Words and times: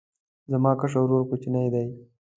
زما 0.51 0.71
کشر 0.79 0.99
ورور 1.03 1.21
کوچنی 1.29 1.67
دی 1.73 1.85